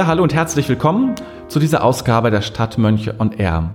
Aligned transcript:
Ja, 0.00 0.06
hallo 0.06 0.22
und 0.22 0.32
herzlich 0.32 0.66
willkommen 0.66 1.14
zu 1.48 1.58
dieser 1.58 1.84
Ausgabe 1.84 2.30
der 2.30 2.40
Stadtmönche 2.40 3.20
on 3.20 3.32
Air. 3.32 3.74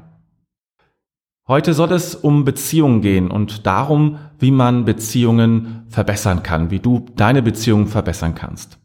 Heute 1.47 1.75
soll 1.75 1.91
es 1.91 2.15
um 2.15 2.45
Beziehungen 2.45 3.01
gehen 3.01 3.29
und 3.29 3.67
darum, 3.67 4.17
wie 4.39 4.49
man 4.49 4.85
Beziehungen 4.85 5.85
verbessern 5.87 6.41
kann, 6.41 6.71
wie 6.71 6.79
du 6.79 7.05
deine 7.15 7.43
Beziehungen 7.43 7.85
verbessern 7.85 8.33
kannst. 8.33 8.79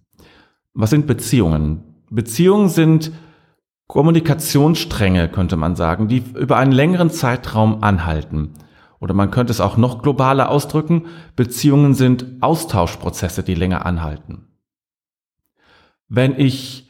Was 0.74 0.91
sind 0.91 1.06
Beziehungen? 1.06 2.05
Beziehungen 2.10 2.68
sind 2.68 3.10
Kommunikationsstränge, 3.87 5.30
könnte 5.30 5.57
man 5.57 5.77
sagen, 5.77 6.09
die 6.09 6.23
über 6.34 6.59
einen 6.59 6.73
längeren 6.73 7.09
Zeitraum 7.09 7.82
anhalten. 7.82 8.52
Oder 8.98 9.15
man 9.15 9.30
könnte 9.30 9.52
es 9.52 9.62
auch 9.62 9.79
noch 9.79 10.02
globaler 10.02 10.51
ausdrücken, 10.51 11.07
Beziehungen 11.37 11.95
sind 11.95 12.27
Austauschprozesse, 12.43 13.43
die 13.43 13.54
länger 13.54 13.87
anhalten. 13.87 14.46
Wenn 16.07 16.38
ich 16.38 16.90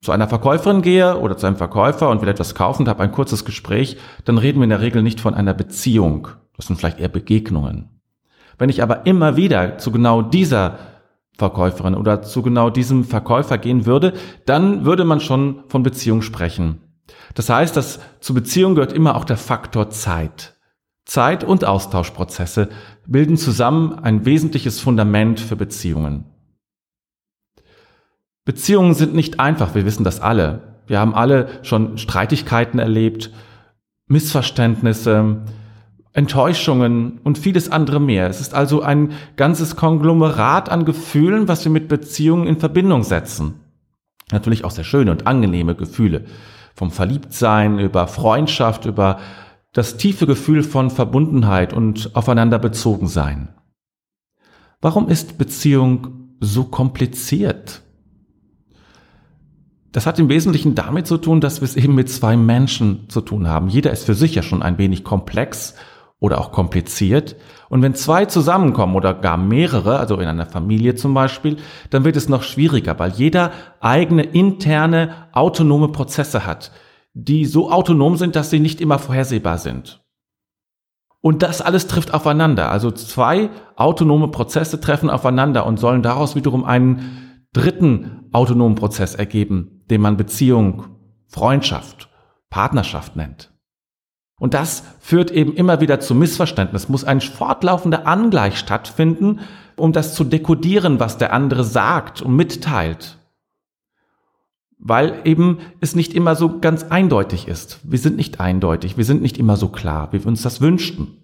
zu 0.00 0.12
einer 0.12 0.28
Verkäuferin 0.28 0.82
gehe 0.82 1.18
oder 1.18 1.36
zu 1.36 1.46
einem 1.46 1.56
Verkäufer 1.56 2.08
und 2.08 2.22
will 2.22 2.28
etwas 2.28 2.54
kaufen 2.54 2.82
und 2.82 2.88
habe 2.88 3.02
ein 3.02 3.12
kurzes 3.12 3.44
Gespräch, 3.44 3.96
dann 4.24 4.38
reden 4.38 4.60
wir 4.60 4.64
in 4.64 4.70
der 4.70 4.80
Regel 4.80 5.02
nicht 5.02 5.20
von 5.20 5.34
einer 5.34 5.54
Beziehung. 5.54 6.28
Das 6.56 6.66
sind 6.66 6.76
vielleicht 6.76 7.00
eher 7.00 7.08
Begegnungen. 7.08 7.88
Wenn 8.58 8.70
ich 8.70 8.82
aber 8.82 9.06
immer 9.06 9.36
wieder 9.36 9.78
zu 9.78 9.92
genau 9.92 10.22
dieser 10.22 10.78
Verkäuferin 11.36 11.94
oder 11.94 12.22
zu 12.22 12.42
genau 12.42 12.70
diesem 12.70 13.04
Verkäufer 13.04 13.58
gehen 13.58 13.86
würde, 13.86 14.12
dann 14.44 14.84
würde 14.84 15.04
man 15.04 15.20
schon 15.20 15.62
von 15.68 15.82
Beziehung 15.84 16.22
sprechen. 16.22 16.80
Das 17.34 17.48
heißt, 17.48 17.76
dass 17.76 18.00
zu 18.20 18.34
Beziehung 18.34 18.74
gehört 18.74 18.92
immer 18.92 19.16
auch 19.16 19.24
der 19.24 19.36
Faktor 19.36 19.90
Zeit. 19.90 20.56
Zeit 21.04 21.44
und 21.44 21.64
Austauschprozesse 21.64 22.68
bilden 23.06 23.36
zusammen 23.36 23.98
ein 24.00 24.26
wesentliches 24.26 24.80
Fundament 24.80 25.40
für 25.40 25.56
Beziehungen. 25.56 26.24
Beziehungen 28.48 28.94
sind 28.94 29.14
nicht 29.14 29.40
einfach, 29.40 29.74
wir 29.74 29.84
wissen 29.84 30.04
das 30.04 30.22
alle. 30.22 30.62
Wir 30.86 31.00
haben 31.00 31.14
alle 31.14 31.48
schon 31.60 31.98
Streitigkeiten 31.98 32.78
erlebt, 32.78 33.30
Missverständnisse, 34.06 35.42
Enttäuschungen 36.14 37.20
und 37.24 37.36
vieles 37.36 37.70
andere 37.70 38.00
mehr. 38.00 38.26
Es 38.26 38.40
ist 38.40 38.54
also 38.54 38.80
ein 38.80 39.12
ganzes 39.36 39.76
Konglomerat 39.76 40.70
an 40.70 40.86
Gefühlen, 40.86 41.46
was 41.46 41.62
wir 41.66 41.70
mit 41.70 41.88
Beziehungen 41.88 42.46
in 42.46 42.58
Verbindung 42.58 43.02
setzen. 43.02 43.60
Natürlich 44.32 44.64
auch 44.64 44.70
sehr 44.70 44.84
schöne 44.84 45.10
und 45.10 45.26
angenehme 45.26 45.74
Gefühle. 45.74 46.24
Vom 46.74 46.90
Verliebtsein 46.90 47.78
über 47.78 48.08
Freundschaft, 48.08 48.86
über 48.86 49.18
das 49.74 49.98
tiefe 49.98 50.26
Gefühl 50.26 50.62
von 50.62 50.88
Verbundenheit 50.88 51.74
und 51.74 52.16
aufeinander 52.16 52.58
bezogen 52.58 53.08
sein. 53.08 53.50
Warum 54.80 55.10
ist 55.10 55.36
Beziehung 55.36 56.30
so 56.40 56.64
kompliziert? 56.64 57.82
Das 59.92 60.06
hat 60.06 60.18
im 60.18 60.28
Wesentlichen 60.28 60.74
damit 60.74 61.06
zu 61.06 61.16
tun, 61.16 61.40
dass 61.40 61.60
wir 61.60 61.64
es 61.64 61.76
eben 61.76 61.94
mit 61.94 62.10
zwei 62.10 62.36
Menschen 62.36 63.08
zu 63.08 63.20
tun 63.20 63.48
haben. 63.48 63.68
Jeder 63.68 63.90
ist 63.90 64.04
für 64.04 64.14
sich 64.14 64.34
ja 64.34 64.42
schon 64.42 64.62
ein 64.62 64.78
wenig 64.78 65.02
komplex 65.02 65.74
oder 66.20 66.40
auch 66.40 66.52
kompliziert. 66.52 67.36
Und 67.68 67.82
wenn 67.82 67.94
zwei 67.94 68.26
zusammenkommen 68.26 68.96
oder 68.96 69.14
gar 69.14 69.36
mehrere, 69.36 69.98
also 69.98 70.16
in 70.16 70.26
einer 70.26 70.46
Familie 70.46 70.94
zum 70.94 71.14
Beispiel, 71.14 71.56
dann 71.90 72.04
wird 72.04 72.16
es 72.16 72.28
noch 72.28 72.42
schwieriger, 72.42 72.98
weil 72.98 73.12
jeder 73.12 73.52
eigene 73.80 74.24
interne 74.24 75.28
autonome 75.32 75.88
Prozesse 75.88 76.44
hat, 76.44 76.72
die 77.14 77.46
so 77.46 77.70
autonom 77.70 78.16
sind, 78.16 78.36
dass 78.36 78.50
sie 78.50 78.60
nicht 78.60 78.80
immer 78.80 78.98
vorhersehbar 78.98 79.58
sind. 79.58 80.02
Und 81.20 81.42
das 81.42 81.60
alles 81.60 81.86
trifft 81.86 82.14
aufeinander. 82.14 82.70
Also 82.70 82.90
zwei 82.90 83.50
autonome 83.76 84.28
Prozesse 84.28 84.80
treffen 84.80 85.10
aufeinander 85.10 85.66
und 85.66 85.78
sollen 85.78 86.02
daraus 86.02 86.36
wiederum 86.36 86.64
einen 86.64 87.44
dritten 87.52 88.28
autonomen 88.32 88.76
Prozess 88.76 89.14
ergeben, 89.14 89.77
den 89.90 90.00
man 90.00 90.16
Beziehung, 90.16 90.86
Freundschaft, 91.26 92.08
Partnerschaft 92.50 93.16
nennt. 93.16 93.52
Und 94.38 94.54
das 94.54 94.84
führt 95.00 95.30
eben 95.30 95.54
immer 95.54 95.80
wieder 95.80 96.00
zu 96.00 96.14
Missverständnis. 96.14 96.88
Muss 96.88 97.04
ein 97.04 97.20
fortlaufender 97.20 98.06
Angleich 98.06 98.56
stattfinden, 98.56 99.40
um 99.76 99.92
das 99.92 100.14
zu 100.14 100.24
dekodieren, 100.24 101.00
was 101.00 101.18
der 101.18 101.32
andere 101.32 101.64
sagt 101.64 102.22
und 102.22 102.36
mitteilt. 102.36 103.18
Weil 104.78 105.22
eben 105.24 105.58
es 105.80 105.96
nicht 105.96 106.14
immer 106.14 106.36
so 106.36 106.60
ganz 106.60 106.84
eindeutig 106.84 107.48
ist. 107.48 107.80
Wir 107.82 107.98
sind 107.98 108.16
nicht 108.16 108.38
eindeutig, 108.38 108.96
wir 108.96 109.04
sind 109.04 109.22
nicht 109.22 109.38
immer 109.38 109.56
so 109.56 109.68
klar, 109.68 110.12
wie 110.12 110.20
wir 110.20 110.28
uns 110.28 110.42
das 110.42 110.60
wünschten. 110.60 111.16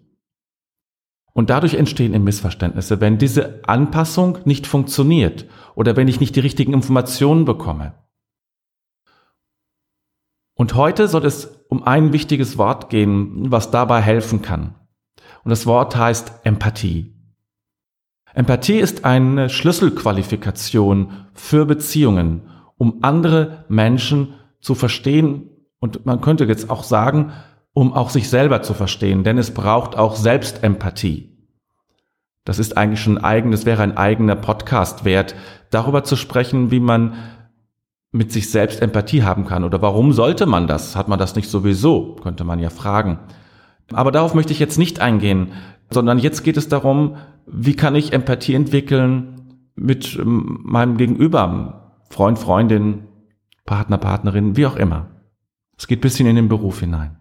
Und 1.32 1.50
dadurch 1.50 1.74
entstehen 1.74 2.14
eben 2.14 2.24
Missverständnisse, 2.24 3.00
wenn 3.00 3.18
diese 3.18 3.60
Anpassung 3.64 4.38
nicht 4.44 4.66
funktioniert 4.66 5.46
oder 5.74 5.96
wenn 5.96 6.08
ich 6.08 6.20
nicht 6.20 6.34
die 6.34 6.40
richtigen 6.40 6.72
Informationen 6.72 7.44
bekomme. 7.44 7.94
Und 10.54 10.74
heute 10.74 11.08
soll 11.08 11.24
es 11.24 11.64
um 11.68 11.82
ein 11.82 12.12
wichtiges 12.12 12.58
Wort 12.58 12.90
gehen, 12.90 13.50
was 13.50 13.70
dabei 13.70 14.00
helfen 14.00 14.42
kann. 14.42 14.74
Und 15.42 15.50
das 15.50 15.66
Wort 15.66 15.96
heißt 15.96 16.40
Empathie. 16.44 17.14
Empathie 18.34 18.78
ist 18.78 19.04
eine 19.04 19.48
Schlüsselqualifikation 19.48 21.26
für 21.34 21.66
Beziehungen, 21.66 22.50
um 22.78 22.98
andere 23.02 23.64
Menschen 23.68 24.34
zu 24.60 24.74
verstehen 24.74 25.50
und 25.84 26.06
man 26.06 26.22
könnte 26.22 26.46
jetzt 26.46 26.70
auch 26.70 26.82
sagen, 26.82 27.32
um 27.74 27.92
auch 27.92 28.08
sich 28.08 28.30
selber 28.30 28.62
zu 28.62 28.72
verstehen, 28.72 29.22
denn 29.22 29.36
es 29.36 29.52
braucht 29.52 29.98
auch 29.98 30.16
Selbstempathie. 30.16 31.36
Das 32.44 32.58
ist 32.58 32.78
eigentlich 32.78 33.00
schon 33.00 33.18
ein 33.18 33.24
eigenes, 33.24 33.66
wäre 33.66 33.82
ein 33.82 33.98
eigener 33.98 34.34
Podcast 34.34 35.04
wert, 35.04 35.34
darüber 35.70 36.02
zu 36.02 36.16
sprechen, 36.16 36.70
wie 36.70 36.80
man 36.80 37.14
mit 38.14 38.30
sich 38.30 38.48
selbst 38.48 38.80
Empathie 38.80 39.24
haben 39.24 39.44
kann. 39.44 39.64
Oder 39.64 39.82
warum 39.82 40.12
sollte 40.12 40.46
man 40.46 40.68
das? 40.68 40.94
Hat 40.94 41.08
man 41.08 41.18
das 41.18 41.34
nicht 41.34 41.50
sowieso? 41.50 42.14
Könnte 42.22 42.44
man 42.44 42.60
ja 42.60 42.70
fragen. 42.70 43.18
Aber 43.92 44.12
darauf 44.12 44.34
möchte 44.34 44.52
ich 44.52 44.60
jetzt 44.60 44.78
nicht 44.78 45.00
eingehen, 45.00 45.48
sondern 45.90 46.20
jetzt 46.20 46.44
geht 46.44 46.56
es 46.56 46.68
darum, 46.68 47.16
wie 47.46 47.74
kann 47.74 47.96
ich 47.96 48.12
Empathie 48.12 48.54
entwickeln 48.54 49.58
mit 49.74 50.16
ähm, 50.16 50.60
meinem 50.62 50.96
Gegenüber, 50.96 51.98
Freund, 52.08 52.38
Freundin, 52.38 53.08
Partner, 53.66 53.98
Partnerin, 53.98 54.56
wie 54.56 54.66
auch 54.66 54.76
immer. 54.76 55.08
Es 55.76 55.88
geht 55.88 56.00
bisschen 56.00 56.28
in 56.28 56.36
den 56.36 56.48
Beruf 56.48 56.78
hinein. 56.78 57.16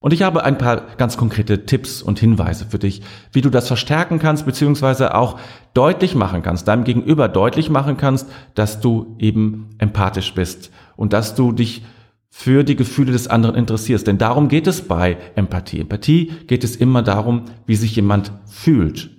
Und 0.00 0.12
ich 0.12 0.22
habe 0.22 0.44
ein 0.44 0.58
paar 0.58 0.82
ganz 0.96 1.16
konkrete 1.16 1.66
Tipps 1.66 2.02
und 2.02 2.20
Hinweise 2.20 2.66
für 2.66 2.78
dich, 2.78 3.02
wie 3.32 3.40
du 3.40 3.50
das 3.50 3.66
verstärken 3.66 4.20
kannst, 4.20 4.46
beziehungsweise 4.46 5.14
auch 5.16 5.40
deutlich 5.74 6.14
machen 6.14 6.42
kannst, 6.42 6.68
deinem 6.68 6.84
Gegenüber 6.84 7.28
deutlich 7.28 7.68
machen 7.68 7.96
kannst, 7.96 8.28
dass 8.54 8.80
du 8.80 9.16
eben 9.18 9.70
empathisch 9.78 10.34
bist 10.34 10.70
und 10.96 11.12
dass 11.12 11.34
du 11.34 11.50
dich 11.50 11.82
für 12.30 12.62
die 12.62 12.76
Gefühle 12.76 13.10
des 13.10 13.26
anderen 13.26 13.56
interessierst. 13.56 14.06
Denn 14.06 14.18
darum 14.18 14.48
geht 14.48 14.68
es 14.68 14.82
bei 14.82 15.16
Empathie. 15.34 15.80
Empathie 15.80 16.30
geht 16.46 16.62
es 16.62 16.76
immer 16.76 17.02
darum, 17.02 17.46
wie 17.66 17.74
sich 17.74 17.96
jemand 17.96 18.30
fühlt. 18.46 19.10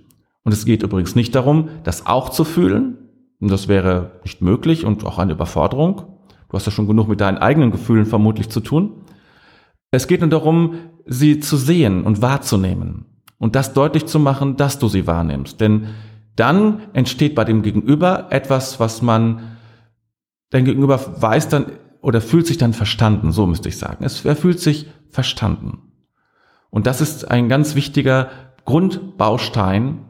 Und 0.43 0.53
es 0.53 0.63
geht 0.63 0.83
übrigens 0.83 1.15
nicht 1.15 1.35
darum, 1.35 1.67
das 1.83 2.05
auch 2.05 2.29
zu 2.29 2.45
fühlen. 2.45 2.97
Und 3.41 3.51
das 3.51 3.67
wäre 3.67 4.19
nicht 4.23 4.41
möglich 4.41 4.85
und 4.85 5.05
auch 5.05 5.17
eine 5.17 5.33
Überforderung. 5.33 6.03
Du 6.49 6.53
hast 6.53 6.65
ja 6.65 6.71
schon 6.71 6.87
genug 6.87 7.07
mit 7.09 7.19
deinen 7.19 7.37
eigenen 7.37 7.71
Gefühlen 7.71 8.05
vermutlich 8.05 8.49
zu 8.49 8.61
tun. 8.61 8.98
Es 9.91 10.07
geht 10.07 10.21
nur 10.21 10.29
darum, 10.29 10.75
sie 11.05 11.39
zu 11.39 11.57
sehen 11.57 12.03
und 12.03 12.21
wahrzunehmen 12.21 13.05
und 13.37 13.55
das 13.55 13.73
deutlich 13.73 14.05
zu 14.05 14.19
machen, 14.19 14.55
dass 14.55 14.79
du 14.79 14.87
sie 14.87 15.07
wahrnimmst. 15.07 15.59
Denn 15.59 15.87
dann 16.35 16.81
entsteht 16.93 17.35
bei 17.35 17.43
dem 17.43 17.63
Gegenüber 17.63 18.27
etwas, 18.29 18.79
was 18.79 19.01
man, 19.01 19.57
dein 20.51 20.65
Gegenüber 20.65 21.21
weiß 21.21 21.49
dann 21.49 21.65
oder 22.01 22.21
fühlt 22.21 22.47
sich 22.47 22.57
dann 22.57 22.73
verstanden, 22.73 23.31
so 23.31 23.45
müsste 23.45 23.69
ich 23.69 23.77
sagen. 23.77 24.05
Es, 24.05 24.23
er 24.23 24.35
fühlt 24.35 24.59
sich 24.59 24.87
verstanden. 25.09 25.79
Und 26.69 26.87
das 26.87 27.01
ist 27.01 27.29
ein 27.29 27.49
ganz 27.49 27.75
wichtiger 27.75 28.29
Grundbaustein 28.65 30.05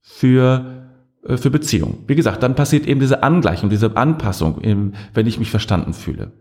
für, 0.00 0.88
äh, 1.22 1.36
für 1.36 1.50
Beziehung. 1.50 2.04
Wie 2.06 2.16
gesagt, 2.16 2.42
dann 2.42 2.54
passiert 2.54 2.86
eben 2.86 3.00
diese 3.00 3.22
Angleichung, 3.22 3.68
diese 3.70 3.96
Anpassung, 3.96 4.92
wenn 5.14 5.26
ich 5.26 5.38
mich 5.38 5.50
verstanden 5.50 5.92
fühle. 5.92 6.32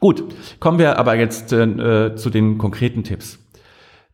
Gut, 0.00 0.24
kommen 0.58 0.78
wir 0.78 0.98
aber 0.98 1.14
jetzt 1.16 1.52
äh, 1.52 2.14
zu 2.16 2.30
den 2.30 2.58
konkreten 2.58 3.04
Tipps. 3.04 3.38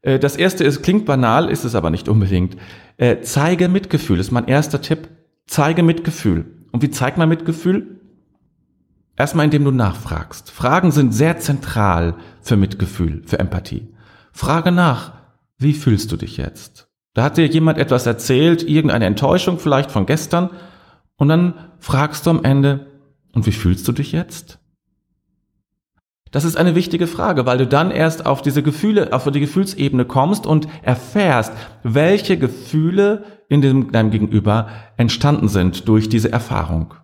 Äh, 0.02 0.18
das 0.18 0.36
erste 0.36 0.64
ist, 0.64 0.82
klingt 0.82 1.06
banal, 1.06 1.50
ist 1.50 1.64
es 1.64 1.74
aber 1.74 1.90
nicht 1.90 2.08
unbedingt. 2.08 2.56
Äh, 2.96 3.20
zeige 3.22 3.68
Mitgefühl 3.68 4.20
ist 4.20 4.30
mein 4.30 4.48
erster 4.48 4.82
Tipp. 4.82 5.08
Zeige 5.46 5.82
Mitgefühl. 5.82 6.44
Und 6.72 6.82
wie 6.82 6.90
zeigt 6.90 7.16
man 7.16 7.28
Mitgefühl? 7.28 8.00
Erstmal, 9.16 9.46
indem 9.46 9.64
du 9.64 9.70
nachfragst. 9.70 10.50
Fragen 10.50 10.92
sind 10.92 11.12
sehr 11.12 11.38
zentral 11.38 12.14
für 12.40 12.56
Mitgefühl, 12.56 13.22
für 13.26 13.38
Empathie. 13.38 13.88
Frage 14.32 14.70
nach, 14.70 15.14
wie 15.56 15.72
fühlst 15.72 16.12
du 16.12 16.16
dich 16.16 16.36
jetzt? 16.36 16.88
Da 17.14 17.24
hat 17.24 17.36
dir 17.36 17.46
jemand 17.46 17.78
etwas 17.78 18.06
erzählt, 18.06 18.62
irgendeine 18.62 19.06
Enttäuschung 19.06 19.58
vielleicht 19.58 19.90
von 19.90 20.06
gestern, 20.06 20.50
und 21.16 21.28
dann 21.28 21.54
fragst 21.80 22.26
du 22.26 22.30
am 22.30 22.44
Ende, 22.44 22.86
und 23.32 23.44
wie 23.46 23.52
fühlst 23.52 23.88
du 23.88 23.92
dich 23.92 24.12
jetzt? 24.12 24.60
Das 26.30 26.44
ist 26.44 26.56
eine 26.56 26.74
wichtige 26.74 27.06
Frage, 27.06 27.46
weil 27.46 27.58
du 27.58 27.66
dann 27.66 27.90
erst 27.90 28.26
auf 28.26 28.42
diese 28.42 28.62
Gefühle, 28.62 29.12
auf 29.12 29.30
die 29.30 29.40
Gefühlsebene 29.40 30.04
kommst 30.04 30.46
und 30.46 30.68
erfährst, 30.82 31.52
welche 31.82 32.38
Gefühle 32.38 33.24
in 33.48 33.62
dem, 33.62 33.92
deinem 33.92 34.10
Gegenüber 34.10 34.68
entstanden 34.96 35.48
sind 35.48 35.88
durch 35.88 36.08
diese 36.08 36.30
Erfahrung. 36.30 36.94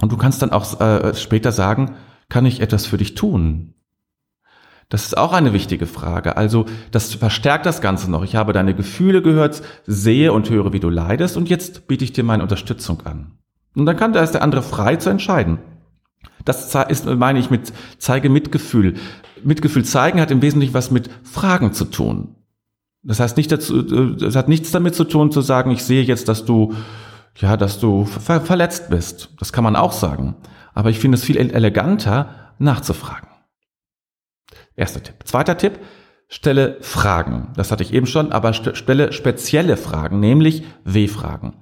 Und 0.00 0.12
du 0.12 0.16
kannst 0.16 0.42
dann 0.42 0.50
auch 0.50 0.80
äh, 0.80 1.14
später 1.14 1.52
sagen, 1.52 1.94
kann 2.28 2.44
ich 2.44 2.60
etwas 2.60 2.86
für 2.86 2.98
dich 2.98 3.14
tun? 3.14 3.74
Das 4.88 5.04
ist 5.04 5.16
auch 5.16 5.32
eine 5.32 5.52
wichtige 5.52 5.86
Frage. 5.86 6.36
Also 6.36 6.66
das 6.92 7.14
verstärkt 7.14 7.66
das 7.66 7.80
Ganze 7.80 8.10
noch. 8.10 8.22
Ich 8.22 8.36
habe 8.36 8.52
deine 8.52 8.74
Gefühle 8.74 9.20
gehört, 9.20 9.62
sehe 9.84 10.32
und 10.32 10.48
höre, 10.48 10.72
wie 10.72 10.80
du 10.80 10.90
leidest 10.90 11.36
und 11.36 11.48
jetzt 11.48 11.88
biete 11.88 12.04
ich 12.04 12.12
dir 12.12 12.24
meine 12.24 12.42
Unterstützung 12.42 13.04
an. 13.04 13.38
Und 13.74 13.86
dann 13.86 13.96
kann 13.96 14.12
da 14.12 14.22
ist 14.22 14.32
der 14.32 14.42
andere 14.42 14.62
frei 14.62 14.96
zu 14.96 15.10
entscheiden. 15.10 15.58
Das 16.44 16.74
ist, 16.74 17.06
meine 17.06 17.38
ich, 17.38 17.50
mit 17.50 17.72
zeige 17.98 18.28
Mitgefühl. 18.28 18.94
Mitgefühl 19.42 19.84
zeigen 19.84 20.20
hat 20.20 20.30
im 20.30 20.42
Wesentlichen 20.42 20.74
was 20.74 20.90
mit 20.90 21.10
Fragen 21.22 21.72
zu 21.72 21.84
tun. 21.86 22.36
Das 23.02 23.20
heißt 23.20 23.36
nicht 23.36 23.52
dazu, 23.52 23.82
das 23.82 24.34
hat 24.34 24.48
nichts 24.48 24.70
damit 24.72 24.94
zu 24.94 25.04
tun, 25.04 25.30
zu 25.30 25.40
sagen, 25.40 25.70
ich 25.70 25.84
sehe 25.84 26.02
jetzt, 26.02 26.28
dass 26.28 26.44
du, 26.44 26.74
ja, 27.36 27.56
dass 27.56 27.78
du 27.78 28.04
ver 28.04 28.40
verletzt 28.40 28.90
bist. 28.90 29.30
Das 29.38 29.52
kann 29.52 29.64
man 29.64 29.76
auch 29.76 29.92
sagen. 29.92 30.36
Aber 30.74 30.90
ich 30.90 30.98
finde 30.98 31.16
es 31.16 31.24
viel 31.24 31.36
eleganter, 31.36 32.52
nachzufragen. 32.58 33.28
Erster 34.74 35.02
Tipp. 35.02 35.14
Zweiter 35.24 35.56
Tipp, 35.56 35.78
stelle 36.28 36.78
Fragen. 36.80 37.52
Das 37.56 37.70
hatte 37.70 37.82
ich 37.82 37.92
eben 37.92 38.06
schon, 38.06 38.32
aber 38.32 38.52
stelle 38.52 39.12
spezielle 39.12 39.76
Fragen, 39.76 40.20
nämlich 40.20 40.64
W-Fragen. 40.84 41.54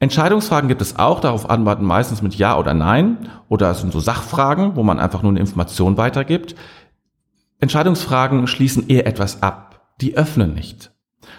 Entscheidungsfragen 0.00 0.68
gibt 0.68 0.80
es 0.80 0.96
auch, 0.96 1.20
darauf 1.20 1.50
antworten 1.50 1.84
meistens 1.84 2.22
mit 2.22 2.34
Ja 2.36 2.56
oder 2.56 2.72
Nein. 2.72 3.30
Oder 3.48 3.70
es 3.70 3.80
sind 3.80 3.92
so 3.92 4.00
Sachfragen, 4.00 4.76
wo 4.76 4.82
man 4.82 5.00
einfach 5.00 5.22
nur 5.22 5.32
eine 5.32 5.40
Information 5.40 5.96
weitergibt. 5.96 6.54
Entscheidungsfragen 7.58 8.46
schließen 8.46 8.88
eher 8.88 9.06
etwas 9.06 9.42
ab. 9.42 9.94
Die 10.00 10.16
öffnen 10.16 10.54
nicht. 10.54 10.92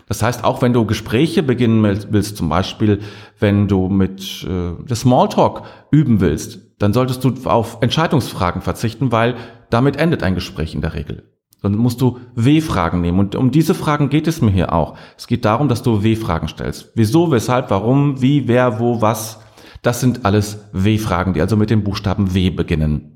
Das 0.07 0.21
heißt, 0.21 0.43
auch 0.43 0.61
wenn 0.61 0.73
du 0.73 0.85
Gespräche 0.85 1.41
beginnen 1.41 1.83
willst, 2.09 2.35
zum 2.35 2.49
Beispiel, 2.49 2.99
wenn 3.39 3.67
du 3.67 3.87
mit 3.87 4.43
äh, 4.43 4.71
der 4.83 4.95
Smalltalk 4.95 5.63
üben 5.91 6.19
willst, 6.19 6.59
dann 6.79 6.93
solltest 6.93 7.23
du 7.23 7.33
auf 7.45 7.77
Entscheidungsfragen 7.81 8.61
verzichten, 8.61 9.11
weil 9.11 9.35
damit 9.69 9.95
endet 9.97 10.23
ein 10.23 10.35
Gespräch 10.35 10.75
in 10.75 10.81
der 10.81 10.93
Regel. 10.93 11.23
Dann 11.61 11.75
musst 11.75 12.01
du 12.01 12.19
W-Fragen 12.35 13.01
nehmen. 13.01 13.19
Und 13.19 13.35
um 13.35 13.51
diese 13.51 13.75
Fragen 13.75 14.09
geht 14.09 14.27
es 14.27 14.41
mir 14.41 14.51
hier 14.51 14.73
auch. 14.73 14.97
Es 15.17 15.27
geht 15.27 15.45
darum, 15.45 15.67
dass 15.67 15.83
du 15.83 16.03
W-Fragen 16.03 16.47
stellst. 16.47 16.91
Wieso, 16.95 17.31
weshalb, 17.31 17.69
warum, 17.69 18.21
wie, 18.21 18.47
wer, 18.47 18.79
wo, 18.79 19.01
was. 19.01 19.39
Das 19.81 19.99
sind 19.99 20.25
alles 20.25 20.65
W-Fragen, 20.71 21.33
die 21.33 21.41
also 21.41 21.57
mit 21.57 21.69
dem 21.69 21.83
Buchstaben 21.83 22.33
W 22.33 22.49
beginnen. 22.49 23.15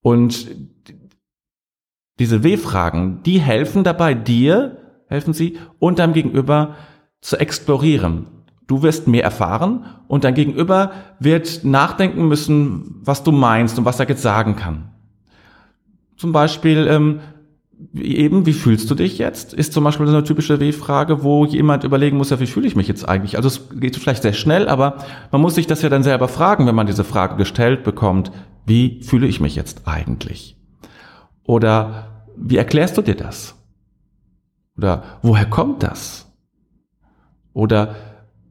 Und 0.00 0.48
diese 2.18 2.42
W-Fragen, 2.42 3.22
die 3.24 3.40
helfen 3.40 3.84
dabei 3.84 4.14
dir, 4.14 4.78
helfen 5.08 5.32
sie, 5.32 5.58
und 5.78 5.98
deinem 5.98 6.12
Gegenüber 6.12 6.76
zu 7.20 7.38
explorieren. 7.38 8.26
Du 8.66 8.82
wirst 8.82 9.06
mehr 9.06 9.22
erfahren 9.22 9.84
und 10.08 10.24
dein 10.24 10.34
Gegenüber 10.34 10.92
wird 11.20 11.64
nachdenken 11.64 12.26
müssen, 12.26 13.00
was 13.02 13.22
du 13.22 13.32
meinst 13.32 13.78
und 13.78 13.84
was 13.84 14.00
er 14.00 14.08
jetzt 14.08 14.22
sagen 14.22 14.56
kann. 14.56 14.90
Zum 16.16 16.32
Beispiel, 16.32 16.86
ähm, 16.88 17.20
eben, 17.94 18.46
wie 18.46 18.52
fühlst 18.52 18.90
du 18.90 18.94
dich 18.94 19.18
jetzt? 19.18 19.52
Ist 19.52 19.72
zum 19.72 19.84
Beispiel 19.84 20.06
so 20.06 20.12
eine 20.12 20.24
typische 20.24 20.60
W-Frage, 20.60 21.22
wo 21.22 21.44
jemand 21.44 21.84
überlegen 21.84 22.16
muss, 22.16 22.30
ja, 22.30 22.40
wie 22.40 22.46
fühle 22.46 22.66
ich 22.66 22.76
mich 22.76 22.88
jetzt 22.88 23.08
eigentlich? 23.08 23.36
Also 23.36 23.48
es 23.48 23.68
geht 23.78 23.96
vielleicht 23.96 24.22
sehr 24.22 24.32
schnell, 24.32 24.68
aber 24.68 24.98
man 25.30 25.40
muss 25.40 25.54
sich 25.54 25.66
das 25.66 25.82
ja 25.82 25.88
dann 25.88 26.02
selber 26.02 26.28
fragen, 26.28 26.66
wenn 26.66 26.74
man 26.74 26.86
diese 26.86 27.04
Frage 27.04 27.36
gestellt 27.36 27.84
bekommt, 27.84 28.32
wie 28.64 29.02
fühle 29.02 29.26
ich 29.26 29.40
mich 29.40 29.56
jetzt 29.56 29.86
eigentlich? 29.86 30.56
Oder 31.44 32.24
wie 32.36 32.56
erklärst 32.56 32.96
du 32.96 33.02
dir 33.02 33.14
das? 33.14 33.54
Oder 34.76 35.04
woher 35.22 35.46
kommt 35.46 35.82
das? 35.82 36.32
Oder 37.52 37.94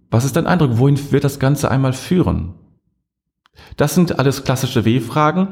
was 0.09 0.25
ist 0.25 0.35
dein 0.35 0.47
Eindruck? 0.47 0.77
Wohin 0.77 1.11
wird 1.11 1.23
das 1.23 1.39
Ganze 1.39 1.69
einmal 1.69 1.93
führen? 1.93 2.53
Das 3.77 3.95
sind 3.95 4.19
alles 4.19 4.43
klassische 4.43 4.85
W-Fragen, 4.85 5.49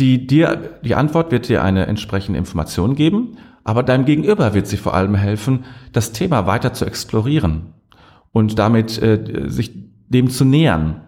die 0.00 0.26
dir, 0.26 0.78
die 0.84 0.94
Antwort 0.94 1.30
wird 1.30 1.48
dir 1.48 1.62
eine 1.62 1.86
entsprechende 1.86 2.38
Information 2.38 2.94
geben, 2.94 3.36
aber 3.64 3.82
deinem 3.82 4.04
Gegenüber 4.04 4.54
wird 4.54 4.66
sie 4.66 4.76
vor 4.76 4.94
allem 4.94 5.14
helfen, 5.14 5.64
das 5.92 6.12
Thema 6.12 6.46
weiter 6.46 6.72
zu 6.72 6.84
explorieren 6.84 7.74
und 8.32 8.58
damit 8.58 9.00
äh, 9.00 9.48
sich 9.48 9.72
dem 10.08 10.30
zu 10.30 10.44
nähern 10.44 11.02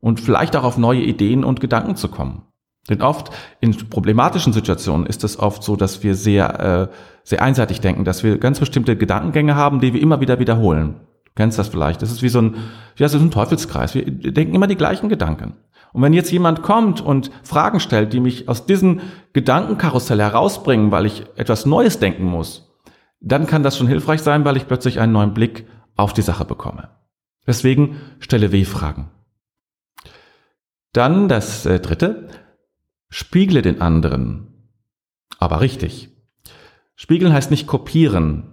und 0.00 0.20
vielleicht 0.20 0.56
auch 0.56 0.64
auf 0.64 0.78
neue 0.78 1.02
Ideen 1.02 1.44
und 1.44 1.60
Gedanken 1.60 1.96
zu 1.96 2.08
kommen. 2.08 2.42
Denn 2.88 3.02
oft 3.02 3.30
in 3.60 3.76
problematischen 3.88 4.52
Situationen 4.52 5.06
ist 5.06 5.22
es 5.22 5.38
oft 5.38 5.62
so, 5.62 5.76
dass 5.76 6.02
wir 6.02 6.14
sehr, 6.14 6.90
äh, 6.90 6.94
sehr 7.22 7.42
einseitig 7.42 7.80
denken, 7.80 8.04
dass 8.04 8.24
wir 8.24 8.38
ganz 8.38 8.58
bestimmte 8.58 8.96
Gedankengänge 8.96 9.54
haben, 9.54 9.80
die 9.80 9.94
wir 9.94 10.00
immer 10.00 10.20
wieder 10.20 10.40
wiederholen. 10.40 10.96
Du 11.24 11.32
kennst 11.36 11.58
das 11.58 11.68
vielleicht. 11.68 12.02
Das 12.02 12.10
ist 12.10 12.22
wie 12.22 12.28
so 12.28 12.40
ein, 12.40 12.56
ja, 12.96 13.08
so 13.08 13.18
ein 13.18 13.30
Teufelskreis. 13.30 13.94
Wir 13.94 14.04
denken 14.04 14.54
immer 14.54 14.66
die 14.66 14.76
gleichen 14.76 15.08
Gedanken. 15.08 15.54
Und 15.92 16.02
wenn 16.02 16.12
jetzt 16.12 16.32
jemand 16.32 16.62
kommt 16.62 17.00
und 17.00 17.30
Fragen 17.42 17.80
stellt, 17.80 18.12
die 18.12 18.20
mich 18.20 18.48
aus 18.48 18.66
diesem 18.66 19.00
Gedankenkarussell 19.32 20.20
herausbringen, 20.20 20.90
weil 20.90 21.06
ich 21.06 21.24
etwas 21.36 21.66
Neues 21.66 21.98
denken 21.98 22.24
muss, 22.24 22.72
dann 23.20 23.46
kann 23.46 23.62
das 23.62 23.76
schon 23.76 23.86
hilfreich 23.86 24.22
sein, 24.22 24.44
weil 24.44 24.56
ich 24.56 24.66
plötzlich 24.66 24.98
einen 24.98 25.12
neuen 25.12 25.34
Blick 25.34 25.66
auf 25.96 26.12
die 26.12 26.22
Sache 26.22 26.44
bekomme. 26.44 26.90
Deswegen 27.46 28.00
stelle 28.20 28.52
W-Fragen. 28.52 29.10
Dann 30.92 31.28
das 31.28 31.66
äh, 31.66 31.80
dritte, 31.80 32.28
spiegle 33.08 33.62
den 33.62 33.80
anderen. 33.80 34.48
Aber 35.38 35.60
richtig. 35.60 36.10
Spiegeln 36.94 37.32
heißt 37.32 37.50
nicht 37.50 37.66
kopieren. 37.66 38.52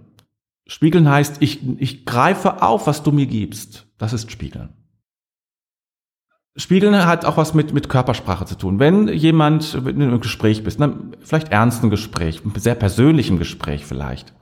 Spiegeln 0.66 1.08
heißt, 1.08 1.40
ich, 1.40 1.60
ich 1.80 2.06
greife 2.06 2.62
auf, 2.62 2.86
was 2.86 3.02
du 3.02 3.12
mir 3.12 3.26
gibst. 3.26 3.86
Das 3.98 4.12
ist 4.12 4.30
Spiegeln. 4.30 4.79
Spiegeln 6.60 7.06
hat 7.06 7.24
auch 7.24 7.36
was 7.36 7.54
mit, 7.54 7.72
mit 7.72 7.88
Körpersprache 7.88 8.44
zu 8.44 8.54
tun. 8.54 8.78
Wenn 8.78 9.08
jemand 9.08 9.74
in 9.74 10.02
einem 10.02 10.20
Gespräch 10.20 10.62
bist, 10.62 10.78
ne, 10.78 10.92
vielleicht 11.20 11.50
ernsten 11.50 11.90
Gespräch, 11.90 12.42
sehr 12.56 12.74
persönlichem 12.74 13.38
Gespräch 13.38 13.86
vielleicht, 13.86 14.32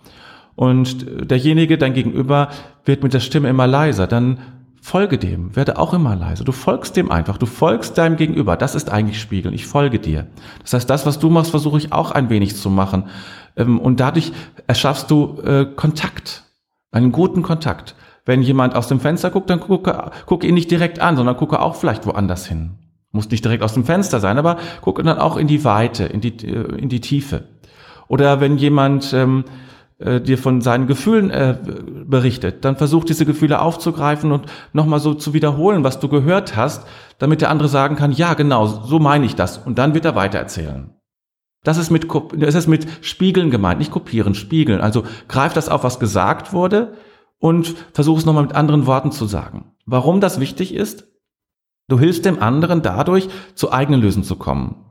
und 0.59 1.06
derjenige, 1.31 1.79
dein 1.79 1.94
Gegenüber, 1.94 2.49
wird 2.85 3.05
mit 3.05 3.15
der 3.15 3.20
Stimme 3.20 3.48
immer 3.48 3.69
leiser, 3.69 4.08
dann 4.08 4.39
folge 4.81 5.17
dem, 5.17 5.55
werde 5.55 5.79
auch 5.79 5.94
immer 5.94 6.17
leiser. 6.17 6.43
Du 6.43 6.51
folgst 6.51 6.96
dem 6.96 7.13
einfach, 7.13 7.39
du 7.39 7.46
folgst 7.46 7.96
deinem 7.96 8.17
Gegenüber. 8.17 8.56
Das 8.56 8.75
ist 8.75 8.91
eigentlich 8.91 9.20
Spiegeln. 9.20 9.55
Ich 9.55 9.69
folge 9.69 10.01
dir. 10.01 10.27
Das 10.63 10.72
heißt, 10.72 10.91
das, 10.91 11.06
was 11.06 11.20
du 11.20 11.31
machst, 11.31 11.53
versuche 11.53 11.79
ich 11.79 11.93
auch 11.93 12.10
ein 12.10 12.29
wenig 12.29 12.56
zu 12.56 12.70
machen. 12.70 13.05
Ähm, 13.56 13.79
und 13.79 14.01
dadurch 14.01 14.32
erschaffst 14.67 15.13
du 15.13 15.41
äh, 15.43 15.67
Kontakt, 15.77 16.43
einen 16.91 17.13
guten 17.13 17.43
Kontakt. 17.43 17.94
Wenn 18.29 18.43
jemand 18.43 18.77
aus 18.77 18.89
dem 18.89 19.01
Fenster 19.01 19.31
guckt, 19.31 19.49
dann 19.49 19.58
gucke, 19.58 20.11
gucke 20.27 20.47
ihn 20.47 20.53
nicht 20.53 20.70
direkt 20.70 21.01
an, 21.01 21.17
sondern 21.17 21.39
gucke 21.39 21.61
auch 21.61 21.77
vielleicht 21.77 22.05
woanders 22.05 22.44
hin. 22.44 22.73
Muss 23.11 23.31
nicht 23.31 23.43
direkt 23.43 23.63
aus 23.63 23.73
dem 23.73 23.87
Fenster 23.87 24.20
sein, 24.20 24.37
aber 24.37 24.58
gucke 24.82 25.03
dann 25.03 25.17
auch 25.17 25.39
in 25.39 25.47
die 25.47 25.65
Weite, 25.65 26.05
in 26.05 26.20
die, 26.20 26.37
äh, 26.47 26.77
in 26.77 26.91
die 26.91 27.01
Tiefe. 27.01 27.44
Oder 28.06 28.43
wenn 28.43 28.58
jemand 28.58 29.15
ähm, 29.15 29.44
äh, 29.97 30.20
dir 30.20 30.37
von 30.37 30.61
seinen 30.61 30.87
Gefühlen 30.87 31.31
äh, 31.31 31.56
berichtet, 32.05 32.67
dann 32.67 32.77
versuch 32.77 33.05
diese 33.05 33.25
Gefühle 33.25 33.63
aufzugreifen 33.63 34.31
und 34.31 34.44
nochmal 34.75 35.01
so 35.01 35.15
zu 35.15 35.32
wiederholen, 35.32 35.82
was 35.82 35.99
du 35.99 36.08
gehört 36.08 36.55
hast, 36.55 36.87
damit 37.19 37.41
der 37.41 37.49
andere 37.49 37.70
sagen 37.70 37.97
kann, 37.97 38.13
ja 38.13 38.35
genau, 38.35 38.67
so 38.67 38.99
meine 38.99 39.25
ich 39.25 39.37
das. 39.37 39.56
Und 39.56 39.79
dann 39.79 39.94
wird 39.94 40.05
er 40.05 40.17
weitererzählen. 40.17 40.91
Das 41.65 41.79
ist 41.79 41.91
mit, 41.91 42.06
das 42.37 42.55
ist 42.55 42.67
mit 42.67 42.87
Spiegeln 43.01 43.51
gemeint, 43.51 43.79
nicht 43.79 43.91
kopieren, 43.91 44.35
spiegeln. 44.35 44.82
Also 44.82 45.05
greif 45.29 45.55
das 45.55 45.70
auf, 45.70 45.82
was 45.82 45.99
gesagt 45.99 46.53
wurde, 46.53 46.93
und 47.38 47.74
versuch 47.92 48.18
es 48.18 48.26
nochmal 48.26 48.44
mit 48.44 48.54
anderen 48.54 48.86
Worten 48.86 49.12
zu 49.12 49.26
sagen. 49.26 49.72
Warum 49.86 50.20
das 50.20 50.40
wichtig 50.40 50.74
ist? 50.74 51.06
Du 51.88 51.98
hilfst 51.98 52.24
dem 52.24 52.42
anderen 52.42 52.82
dadurch, 52.82 53.28
zu 53.54 53.72
eigenen 53.72 54.00
Lösungen 54.00 54.24
zu 54.24 54.36
kommen. 54.36 54.84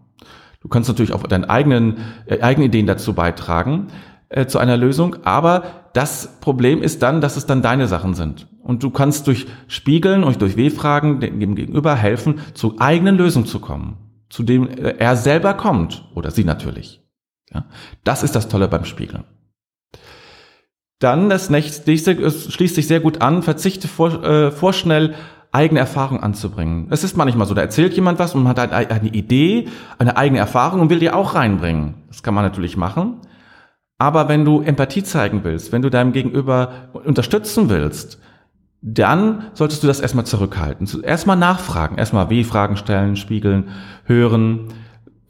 Du 0.61 0.67
kannst 0.67 0.89
natürlich 0.89 1.13
auch 1.13 1.23
deine 1.23 1.49
eigenen, 1.49 1.97
äh, 2.25 2.41
eigenen 2.41 2.69
Ideen 2.69 2.87
dazu 2.87 3.13
beitragen, 3.13 3.87
äh, 4.29 4.47
zu 4.47 4.57
einer 4.57 4.75
Lösung, 4.75 5.17
aber 5.23 5.63
das 5.93 6.39
Problem 6.41 6.81
ist 6.81 7.01
dann, 7.03 7.21
dass 7.21 7.37
es 7.37 7.45
dann 7.45 7.61
deine 7.61 7.87
Sachen 7.87 8.13
sind. 8.13 8.47
Und 8.61 8.83
du 8.83 8.89
kannst 8.89 9.27
durch 9.27 9.47
Spiegeln 9.67 10.23
und 10.23 10.41
durch 10.41 10.57
W-Fragen 10.57 11.19
dem 11.19 11.55
Gegenüber 11.55 11.95
helfen, 11.95 12.41
zu 12.53 12.79
eigenen 12.79 13.17
Lösungen 13.17 13.45
zu 13.45 13.59
kommen, 13.59 13.97
zu 14.29 14.43
dem 14.43 14.67
äh, 14.67 14.95
er 14.97 15.15
selber 15.15 15.53
kommt, 15.53 16.03
oder 16.15 16.31
sie 16.31 16.43
natürlich. 16.43 17.01
Ja, 17.53 17.65
das 18.03 18.23
ist 18.23 18.35
das 18.35 18.49
Tolle 18.49 18.67
beim 18.67 18.83
Spiegeln. 18.83 19.23
Dann 20.99 21.29
das 21.29 21.49
nächste, 21.49 21.91
es 21.91 22.51
schließt 22.51 22.75
sich 22.75 22.87
sehr 22.87 22.99
gut 22.99 23.21
an, 23.21 23.43
verzichte 23.43 23.87
vor, 23.87 24.23
äh, 24.23 24.51
vorschnell 24.51 25.13
eigene 25.51 25.79
Erfahrung 25.79 26.21
anzubringen. 26.21 26.87
Es 26.89 27.03
ist 27.03 27.15
manchmal 27.15 27.47
so, 27.47 27.53
da 27.53 27.61
erzählt 27.61 27.93
jemand 27.93 28.19
was 28.19 28.35
und 28.35 28.43
man 28.43 28.57
hat 28.57 28.71
eine 28.71 29.09
Idee, 29.09 29.67
eine 29.97 30.17
eigene 30.17 30.39
Erfahrung 30.39 30.81
und 30.81 30.89
will 30.89 30.99
die 30.99 31.11
auch 31.11 31.35
reinbringen. 31.35 31.95
Das 32.07 32.23
kann 32.23 32.33
man 32.33 32.43
natürlich 32.43 32.77
machen. 32.77 33.21
Aber 33.97 34.29
wenn 34.29 34.45
du 34.45 34.61
Empathie 34.61 35.03
zeigen 35.03 35.43
willst, 35.43 35.71
wenn 35.71 35.81
du 35.81 35.89
deinem 35.89 36.11
Gegenüber 36.11 36.89
unterstützen 36.93 37.69
willst, 37.69 38.19
dann 38.81 39.45
solltest 39.53 39.81
du 39.81 39.87
das 39.87 39.99
erstmal 39.99 40.25
zurückhalten. 40.25 40.87
Erstmal 41.01 41.37
nachfragen, 41.37 41.97
erstmal 41.97 42.29
W-Fragen 42.29 42.77
stellen, 42.77 43.15
spiegeln, 43.15 43.69
hören. 44.03 44.67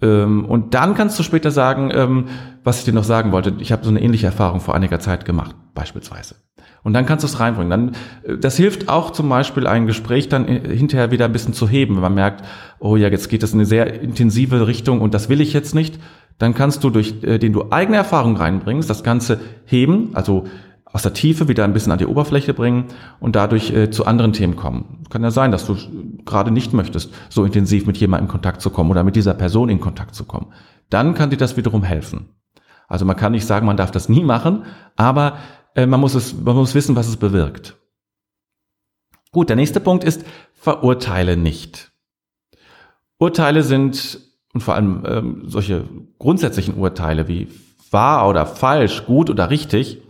Ähm, 0.01 0.45
und 0.45 0.73
dann 0.73 0.95
kannst 0.95 1.17
du 1.17 1.23
später 1.23 1.51
sagen, 1.51 1.91
ähm, 1.93 2.25
was 2.67 2.79
ich 2.79 2.85
dir 2.85 2.93
noch 2.93 3.05
sagen 3.05 3.31
wollte, 3.31 3.53
ich 3.59 3.71
habe 3.71 3.83
so 3.83 3.89
eine 3.89 4.01
ähnliche 4.01 4.25
Erfahrung 4.25 4.59
vor 4.59 4.75
einiger 4.75 4.99
Zeit 4.99 5.23
gemacht, 5.23 5.55
beispielsweise. 5.73 6.35
Und 6.83 6.93
dann 6.93 7.05
kannst 7.05 7.23
du 7.23 7.27
es 7.27 7.39
reinbringen. 7.39 7.69
Dann, 7.69 7.91
äh, 8.23 8.37
das 8.37 8.57
hilft 8.57 8.89
auch 8.89 9.11
zum 9.11 9.29
Beispiel 9.29 9.67
ein 9.67 9.87
Gespräch 9.87 10.29
dann 10.29 10.47
äh, 10.47 10.75
hinterher 10.75 11.09
wieder 11.09 11.25
ein 11.25 11.31
bisschen 11.31 11.53
zu 11.53 11.67
heben, 11.67 11.95
wenn 11.95 12.01
man 12.01 12.13
merkt, 12.13 12.43
oh 12.79 12.97
ja, 12.97 13.07
jetzt 13.07 13.29
geht 13.29 13.41
es 13.41 13.53
in 13.53 13.59
eine 13.59 13.65
sehr 13.65 14.01
intensive 14.01 14.67
Richtung 14.67 15.01
und 15.01 15.13
das 15.13 15.29
will 15.29 15.41
ich 15.41 15.53
jetzt 15.53 15.75
nicht. 15.75 15.97
Dann 16.37 16.53
kannst 16.53 16.83
du 16.83 16.89
durch, 16.89 17.23
äh, 17.23 17.39
den 17.39 17.53
du 17.53 17.71
eigene 17.71 17.97
Erfahrung 17.97 18.35
reinbringst, 18.35 18.89
das 18.89 19.03
Ganze 19.03 19.39
heben, 19.65 20.11
also 20.13 20.45
aus 20.85 21.03
der 21.03 21.13
Tiefe 21.13 21.47
wieder 21.47 21.63
ein 21.63 21.73
bisschen 21.73 21.91
an 21.91 21.99
die 21.99 22.05
Oberfläche 22.05 22.53
bringen 22.53 22.85
und 23.19 23.35
dadurch 23.35 23.71
äh, 23.71 23.89
zu 23.91 24.05
anderen 24.05 24.33
Themen 24.33 24.55
kommen. 24.55 25.03
Kann 25.09 25.23
ja 25.23 25.31
sein, 25.31 25.51
dass 25.51 25.65
du 25.65 25.77
gerade 26.25 26.51
nicht 26.51 26.73
möchtest, 26.73 27.13
so 27.29 27.43
intensiv 27.43 27.85
mit 27.85 27.97
jemandem 27.97 28.25
in 28.27 28.31
Kontakt 28.31 28.61
zu 28.61 28.69
kommen 28.69 28.91
oder 28.91 29.03
mit 29.03 29.15
dieser 29.15 29.33
Person 29.33 29.69
in 29.69 29.79
Kontakt 29.79 30.15
zu 30.15 30.25
kommen. 30.25 30.47
Dann 30.89 31.13
kann 31.13 31.29
dir 31.29 31.37
das 31.37 31.57
wiederum 31.57 31.83
helfen. 31.83 32.36
Also 32.87 33.05
man 33.05 33.15
kann 33.17 33.33
nicht 33.33 33.45
sagen, 33.45 33.65
man 33.65 33.77
darf 33.77 33.91
das 33.91 34.09
nie 34.09 34.23
machen, 34.23 34.65
aber 34.95 35.37
äh, 35.75 35.85
man, 35.85 35.99
muss 35.99 36.15
es, 36.15 36.33
man 36.33 36.55
muss 36.55 36.73
wissen, 36.73 36.95
was 36.95 37.07
es 37.07 37.17
bewirkt. 37.17 37.75
Gut, 39.31 39.49
der 39.49 39.55
nächste 39.55 39.79
Punkt 39.79 40.03
ist, 40.03 40.25
verurteile 40.53 41.37
nicht. 41.37 41.91
Urteile 43.19 43.63
sind, 43.63 44.19
und 44.53 44.61
vor 44.61 44.75
allem 44.75 45.03
ähm, 45.05 45.43
solche 45.45 45.83
grundsätzlichen 46.17 46.75
Urteile 46.75 47.27
wie 47.27 47.47
wahr 47.91 48.27
oder 48.29 48.45
falsch, 48.45 49.05
gut 49.05 49.29
oder 49.29 49.49
richtig, 49.49 50.01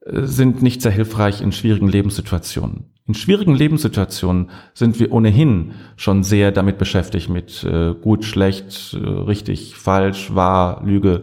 äh, 0.00 0.22
sind 0.22 0.62
nicht 0.62 0.82
sehr 0.82 0.92
hilfreich 0.92 1.40
in 1.40 1.52
schwierigen 1.52 1.88
Lebenssituationen. 1.88 2.92
In 3.06 3.14
schwierigen 3.14 3.54
Lebenssituationen 3.54 4.50
sind 4.74 4.98
wir 4.98 5.12
ohnehin 5.12 5.74
schon 5.96 6.24
sehr 6.24 6.50
damit 6.50 6.78
beschäftigt 6.78 7.28
mit 7.28 7.62
äh, 7.62 7.94
gut, 7.94 8.24
schlecht, 8.24 8.94
äh, 8.94 9.06
richtig, 9.06 9.76
falsch, 9.76 10.34
wahr, 10.34 10.82
Lüge 10.84 11.22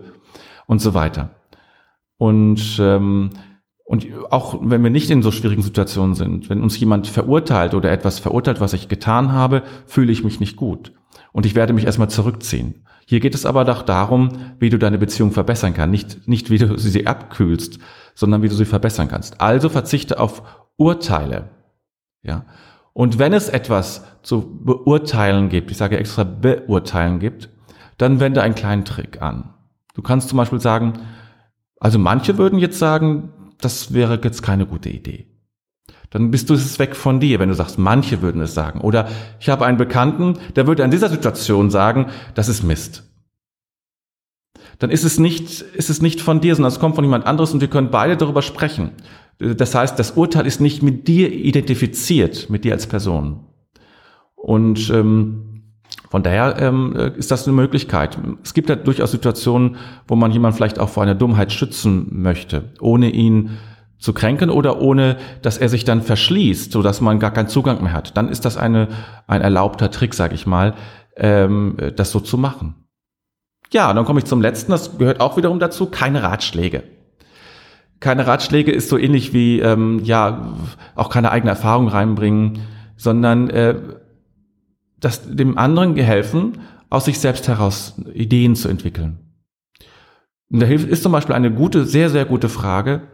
und 0.65 0.79
so 0.79 0.93
weiter. 0.93 1.31
Und 2.17 2.77
ähm, 2.79 3.31
und 3.85 4.07
auch 4.31 4.57
wenn 4.61 4.81
wir 4.81 4.89
nicht 4.89 5.09
in 5.09 5.21
so 5.21 5.31
schwierigen 5.31 5.61
Situationen 5.61 6.15
sind, 6.15 6.49
wenn 6.49 6.61
uns 6.61 6.79
jemand 6.79 7.07
verurteilt 7.07 7.73
oder 7.73 7.91
etwas 7.91 8.19
verurteilt, 8.19 8.61
was 8.61 8.73
ich 8.73 8.87
getan 8.87 9.33
habe, 9.33 9.63
fühle 9.85 10.11
ich 10.11 10.23
mich 10.23 10.39
nicht 10.39 10.55
gut. 10.55 10.93
Und 11.33 11.45
ich 11.45 11.53
werde 11.53 11.73
mich 11.73 11.85
erstmal 11.85 12.09
zurückziehen. 12.09 12.85
Hier 13.05 13.19
geht 13.19 13.35
es 13.35 13.45
aber 13.45 13.65
doch 13.65 13.81
darum, 13.81 14.29
wie 14.59 14.69
du 14.69 14.79
deine 14.79 14.97
Beziehung 14.97 15.31
verbessern 15.31 15.73
kannst. 15.73 15.91
Nicht, 15.91 16.27
nicht 16.27 16.49
wie 16.49 16.57
du 16.57 16.77
sie 16.77 17.05
abkühlst, 17.05 17.79
sondern 18.15 18.41
wie 18.41 18.49
du 18.49 18.55
sie 18.55 18.65
verbessern 18.65 19.09
kannst. 19.09 19.41
Also 19.41 19.67
verzichte 19.67 20.19
auf 20.19 20.43
Urteile. 20.77 21.49
Ja. 22.21 22.45
Und 22.93 23.19
wenn 23.19 23.33
es 23.33 23.49
etwas 23.49 24.05
zu 24.21 24.59
beurteilen 24.63 25.49
gibt, 25.49 25.71
ich 25.71 25.77
sage 25.77 25.97
extra 25.97 26.23
beurteilen 26.23 27.19
gibt, 27.19 27.49
dann 27.97 28.19
wende 28.19 28.41
einen 28.41 28.55
kleinen 28.55 28.85
Trick 28.85 29.21
an. 29.21 29.52
Du 29.93 30.01
kannst 30.01 30.29
zum 30.29 30.37
Beispiel 30.37 30.59
sagen, 30.59 30.93
also 31.79 31.99
manche 31.99 32.37
würden 32.37 32.59
jetzt 32.59 32.79
sagen, 32.79 33.33
das 33.59 33.93
wäre 33.93 34.19
jetzt 34.23 34.41
keine 34.41 34.65
gute 34.65 34.89
Idee. 34.89 35.27
Dann 36.09 36.31
bist 36.31 36.49
du 36.49 36.53
es 36.53 36.77
weg 36.77 36.95
von 36.95 37.19
dir, 37.19 37.39
wenn 37.39 37.49
du 37.49 37.55
sagst, 37.55 37.79
manche 37.79 38.21
würden 38.21 38.41
es 38.41 38.53
sagen. 38.53 38.81
Oder 38.81 39.07
ich 39.39 39.49
habe 39.49 39.65
einen 39.65 39.77
Bekannten, 39.77 40.37
der 40.55 40.67
würde 40.67 40.83
an 40.83 40.91
dieser 40.91 41.09
Situation 41.09 41.71
sagen, 41.71 42.07
das 42.35 42.49
ist 42.49 42.63
Mist. 42.63 43.03
Dann 44.79 44.91
ist 44.91 45.03
es 45.03 45.19
nicht, 45.19 45.61
ist 45.61 45.89
es 45.89 46.01
nicht 46.01 46.21
von 46.21 46.39
dir, 46.41 46.55
sondern 46.55 46.71
es 46.71 46.79
kommt 46.79 46.95
von 46.95 47.03
jemand 47.03 47.25
anderes 47.25 47.53
und 47.53 47.61
wir 47.61 47.67
können 47.67 47.89
beide 47.89 48.17
darüber 48.17 48.41
sprechen. 48.41 48.91
Das 49.39 49.73
heißt, 49.75 49.97
das 49.97 50.11
Urteil 50.11 50.45
ist 50.45 50.61
nicht 50.61 50.83
mit 50.83 51.07
dir 51.07 51.31
identifiziert, 51.31 52.49
mit 52.49 52.63
dir 52.63 52.73
als 52.73 52.87
Person. 52.87 53.45
Und 54.35 54.89
ähm, 54.89 55.52
von 56.13 56.21
daher 56.21 56.57
ähm, 56.59 56.95
ist 57.17 57.31
das 57.31 57.47
eine 57.47 57.55
Möglichkeit. 57.55 58.19
Es 58.43 58.53
gibt 58.53 58.69
ja 58.69 58.75
durchaus 58.75 59.09
Situationen, 59.09 59.77
wo 60.07 60.15
man 60.15 60.29
jemanden 60.29 60.55
vielleicht 60.55 60.77
auch 60.77 60.89
vor 60.89 61.01
einer 61.01 61.15
Dummheit 61.15 61.51
schützen 61.51 62.07
möchte, 62.11 62.65
ohne 62.79 63.09
ihn 63.09 63.57
zu 63.97 64.13
kränken 64.13 64.51
oder 64.51 64.79
ohne, 64.79 65.17
dass 65.41 65.57
er 65.57 65.69
sich 65.69 65.85
dann 65.85 66.03
verschließt, 66.03 66.71
so 66.71 66.83
dass 66.83 67.01
man 67.01 67.17
gar 67.17 67.31
keinen 67.31 67.47
Zugang 67.47 67.81
mehr 67.81 67.93
hat. 67.93 68.15
Dann 68.15 68.29
ist 68.29 68.45
das 68.45 68.57
eine, 68.57 68.89
ein 69.25 69.41
erlaubter 69.41 69.89
Trick, 69.89 70.13
sage 70.13 70.35
ich 70.35 70.45
mal, 70.45 70.75
ähm, 71.17 71.77
das 71.95 72.11
so 72.11 72.19
zu 72.19 72.37
machen. 72.37 72.75
Ja, 73.71 73.91
dann 73.91 74.05
komme 74.05 74.19
ich 74.19 74.25
zum 74.25 74.39
letzten, 74.39 74.71
das 74.71 74.99
gehört 74.99 75.19
auch 75.19 75.35
wiederum 75.35 75.57
dazu, 75.57 75.87
keine 75.87 76.21
Ratschläge. 76.21 76.83
Keine 77.99 78.27
Ratschläge 78.27 78.71
ist 78.71 78.89
so 78.89 78.99
ähnlich 78.99 79.33
wie, 79.33 79.61
ähm, 79.61 79.99
ja, 80.03 80.53
auch 80.93 81.09
keine 81.09 81.31
eigene 81.31 81.49
Erfahrung 81.49 81.87
reinbringen, 81.87 82.59
sondern 82.97 83.49
äh, 83.49 83.73
das 85.03 85.21
dem 85.35 85.57
anderen 85.57 85.95
helfen, 85.95 86.59
aus 86.89 87.05
sich 87.05 87.19
selbst 87.19 87.47
heraus 87.47 87.95
Ideen 88.13 88.55
zu 88.55 88.69
entwickeln. 88.69 89.19
Und 90.49 90.61
da 90.61 90.67
ist 90.67 91.03
zum 91.03 91.11
Beispiel 91.11 91.35
eine 91.35 91.51
gute, 91.51 91.85
sehr, 91.85 92.09
sehr 92.09 92.25
gute 92.25 92.49
Frage, 92.49 93.07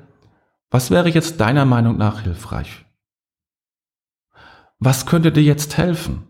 was 0.70 0.92
wäre 0.92 1.10
jetzt 1.10 1.40
deiner 1.40 1.66
Meinung 1.66 1.98
nach 1.98 2.22
hilfreich? 2.22 2.86
Was 4.78 5.06
könnte 5.06 5.32
dir 5.32 5.44
jetzt 5.44 5.78
helfen? 5.78 6.28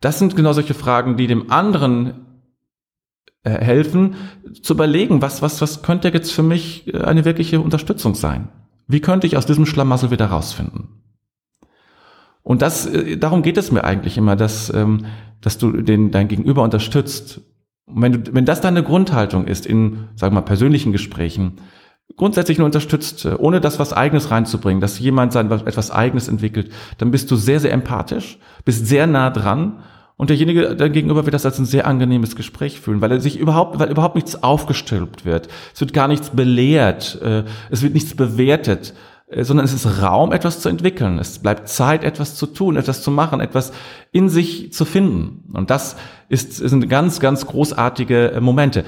Das 0.00 0.18
sind 0.18 0.36
genau 0.36 0.52
solche 0.52 0.74
Fragen, 0.74 1.16
die 1.16 1.26
dem 1.26 1.50
anderen 1.50 2.44
äh, 3.42 3.50
helfen, 3.50 4.14
zu 4.62 4.74
überlegen, 4.74 5.20
was, 5.22 5.42
was, 5.42 5.60
was 5.60 5.82
könnte 5.82 6.08
jetzt 6.08 6.32
für 6.32 6.44
mich 6.44 6.86
äh, 6.92 7.00
eine 7.00 7.24
wirkliche 7.24 7.60
Unterstützung 7.60 8.14
sein? 8.14 8.48
Wie 8.86 9.00
könnte 9.00 9.26
ich 9.26 9.36
aus 9.36 9.46
diesem 9.46 9.66
Schlamassel 9.66 10.10
wieder 10.10 10.26
rausfinden? 10.26 10.97
Und 12.48 12.62
das, 12.62 12.86
äh, 12.86 13.18
darum 13.18 13.42
geht 13.42 13.58
es 13.58 13.72
mir 13.72 13.84
eigentlich 13.84 14.16
immer, 14.16 14.34
dass, 14.34 14.72
ähm, 14.72 15.04
dass 15.42 15.58
du 15.58 15.70
den, 15.70 16.10
dein 16.10 16.28
Gegenüber 16.28 16.62
unterstützt. 16.62 17.42
Und 17.84 18.00
wenn 18.00 18.12
du, 18.12 18.34
wenn 18.34 18.46
das 18.46 18.62
deine 18.62 18.82
Grundhaltung 18.82 19.46
ist 19.46 19.66
in, 19.66 20.08
sagen 20.16 20.34
wir 20.34 20.40
mal, 20.40 20.46
persönlichen 20.46 20.90
Gesprächen, 20.90 21.58
grundsätzlich 22.16 22.56
nur 22.56 22.64
unterstützt, 22.64 23.26
äh, 23.26 23.34
ohne 23.36 23.60
das 23.60 23.78
was 23.78 23.92
Eigenes 23.92 24.30
reinzubringen, 24.30 24.80
dass 24.80 24.98
jemand 24.98 25.34
sein 25.34 25.50
etwas 25.50 25.90
Eigenes 25.90 26.26
entwickelt, 26.26 26.72
dann 26.96 27.10
bist 27.10 27.30
du 27.30 27.36
sehr, 27.36 27.60
sehr 27.60 27.72
empathisch, 27.72 28.38
bist 28.64 28.86
sehr 28.86 29.06
nah 29.06 29.28
dran 29.28 29.80
und 30.16 30.30
derjenige 30.30 30.74
dann 30.74 30.92
gegenüber 30.92 31.26
wird 31.26 31.34
das 31.34 31.44
als 31.44 31.58
ein 31.58 31.66
sehr 31.66 31.86
angenehmes 31.86 32.34
Gespräch 32.34 32.80
fühlen, 32.80 33.02
weil 33.02 33.12
er 33.12 33.20
sich 33.20 33.38
überhaupt, 33.38 33.78
weil 33.78 33.90
überhaupt 33.90 34.14
nichts 34.14 34.42
aufgestülpt 34.42 35.26
wird. 35.26 35.48
Es 35.74 35.82
wird 35.82 35.92
gar 35.92 36.08
nichts 36.08 36.30
belehrt, 36.30 37.20
äh, 37.20 37.44
es 37.68 37.82
wird 37.82 37.92
nichts 37.92 38.16
bewertet, 38.16 38.94
sondern 39.30 39.64
es 39.64 39.74
ist 39.74 40.02
Raum, 40.02 40.32
etwas 40.32 40.60
zu 40.60 40.68
entwickeln. 40.68 41.18
Es 41.18 41.38
bleibt 41.38 41.68
Zeit, 41.68 42.02
etwas 42.02 42.34
zu 42.34 42.46
tun, 42.46 42.76
etwas 42.76 43.02
zu 43.02 43.10
machen, 43.10 43.40
etwas 43.40 43.72
in 44.10 44.28
sich 44.28 44.72
zu 44.72 44.84
finden. 44.84 45.44
Und 45.52 45.70
das 45.70 45.96
ist, 46.28 46.54
sind 46.54 46.88
ganz, 46.88 47.20
ganz 47.20 47.46
großartige 47.46 48.32
äh, 48.32 48.40
Momente. 48.40 48.84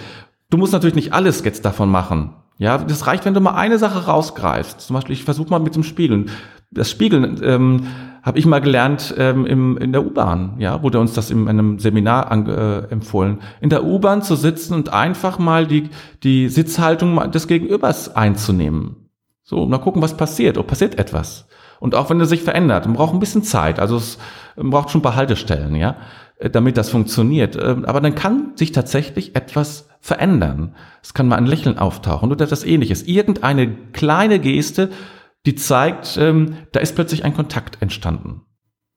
Du 0.49 0.57
musst 0.57 0.73
natürlich 0.73 0.97
nicht 0.97 1.13
alles 1.13 1.45
jetzt 1.45 1.65
davon 1.65 1.91
machen. 1.91 2.35
Ja, 2.59 2.79
das 2.79 3.07
reicht, 3.07 3.25
wenn 3.25 3.35
du 3.35 3.41
mal 3.41 3.55
eine 3.55 3.79
Sache 3.79 4.07
rausgreifst. 4.07 4.81
Zum 4.81 4.95
Beispiel, 4.95 5.15
ich 5.15 5.25
versuche 5.25 5.51
mal 5.51 5.61
mit 5.61 5.75
dem 5.77 5.83
Spiegeln. 5.83 6.31
Das 6.71 6.91
Spiegeln 6.91 7.41
ähm, 7.43 7.87
habe 8.23 8.39
ich 8.39 8.47
mal 8.47 8.61
gelernt 8.61 9.15
ähm, 9.17 9.47
im, 9.47 9.79
in 9.79 9.93
der 9.93 10.05
U-Bahn. 10.05 10.57
Ja, 10.59 10.83
wurde 10.83 11.01
uns 11.01 11.15
das 11.15 11.31
in 11.31 11.49
einem 11.49 11.79
Seminar 11.79 12.31
an, 12.31 12.47
äh, 12.47 12.81
empfohlen. 12.91 13.39
In 13.61 13.71
der 13.71 13.85
U-Bahn 13.85 14.23
zu 14.23 14.37
sitzen 14.37 14.75
und 14.75 14.93
einfach 14.93 15.39
mal 15.39 15.67
die, 15.67 15.89
die 16.23 16.49
Sitzhaltung 16.49 17.31
des 17.31 17.47
Gegenübers 17.47 18.15
einzunehmen. 18.15 19.00
So, 19.51 19.67
mal 19.67 19.79
gucken, 19.79 20.01
was 20.01 20.17
passiert. 20.17 20.59
Oh, 20.59 20.63
passiert 20.63 20.97
etwas. 20.97 21.49
Und 21.81 21.97
auch 21.97 22.09
wenn 22.09 22.21
er 22.21 22.27
sich 22.27 22.45
verändert, 22.45 22.87
man 22.87 22.95
braucht 22.95 23.15
ein 23.15 23.19
bisschen 23.19 23.43
Zeit. 23.43 23.81
Also 23.81 23.97
es 23.97 24.17
braucht 24.55 24.91
schon 24.91 25.01
ein 25.01 25.03
paar 25.03 25.17
Haltestellen, 25.17 25.75
ja, 25.75 25.97
damit 26.53 26.77
das 26.77 26.89
funktioniert. 26.89 27.59
Ähm, 27.61 27.85
aber 27.85 28.01
dann 28.01 28.15
kann 28.15 28.53
sich 28.55 28.71
tatsächlich 28.71 29.35
etwas 29.35 29.89
verändern. 29.99 30.77
Es 31.03 31.15
kann 31.15 31.27
mal 31.27 31.35
ein 31.35 31.47
Lächeln 31.47 31.79
auftauchen 31.79 32.31
oder 32.31 32.45
etwas 32.45 32.63
ähnliches. 32.63 33.03
Irgendeine 33.03 33.75
kleine 33.93 34.39
Geste, 34.39 34.91
die 35.47 35.57
zeigt, 35.57 36.17
ähm, 36.17 36.55
da 36.71 36.79
ist 36.79 36.95
plötzlich 36.95 37.25
ein 37.25 37.35
Kontakt 37.35 37.83
entstanden. 37.83 38.43